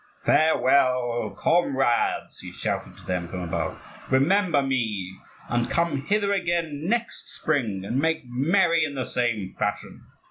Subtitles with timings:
[0.23, 5.15] "Farewell, comrades!" he shouted to them from above; "remember me,
[5.47, 10.01] and come hither again next spring and make merry in the same fashion!